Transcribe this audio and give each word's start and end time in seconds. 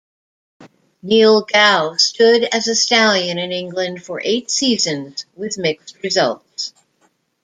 Neil 1.03 1.43
Gow 1.43 1.95
stood 1.99 2.45
as 2.45 2.67
a 2.67 2.73
stallion 2.73 3.37
in 3.37 3.51
England 3.51 4.03
for 4.03 4.19
eight 4.23 4.49
seasons 4.49 5.27
with 5.35 5.59
mixed 5.59 5.95
results. 6.01 6.73